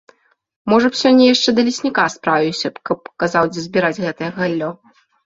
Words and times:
Можа 0.71 0.87
б 0.93 0.99
сёння 1.01 1.27
яшчэ 1.33 1.49
да 1.59 1.65
лесніка 1.67 2.05
справіўся 2.13 2.67
б, 2.71 2.75
каб 2.91 2.97
паказаў, 3.11 3.45
дзе 3.53 3.61
збіраць 3.67 4.03
гэтае 4.07 4.31
галлё. 4.39 4.71